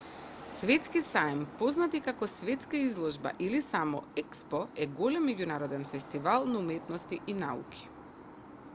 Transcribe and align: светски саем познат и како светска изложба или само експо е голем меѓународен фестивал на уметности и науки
светски 0.59 1.01
саем 1.07 1.41
познат 1.59 1.97
и 1.99 1.99
како 2.07 2.29
светска 2.35 2.79
изложба 2.85 3.33
или 3.49 3.59
само 3.67 4.01
експо 4.23 4.61
е 4.85 4.87
голем 5.01 5.29
меѓународен 5.33 5.85
фестивал 5.93 6.49
на 6.55 6.63
уметности 6.65 7.21
и 7.35 7.37
науки 7.47 7.89